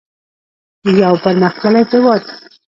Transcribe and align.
یو 1.01 1.13
پرمختللی 1.23 1.83
هیواد. 1.91 2.23